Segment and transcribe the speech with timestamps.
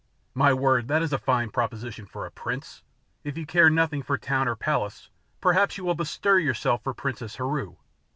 [0.33, 2.81] "My word, that is a fine proposition for a prince!
[3.23, 7.35] If you care nothing for town or palace perhaps you will bestir yourself for Princess
[7.35, 7.75] Heru."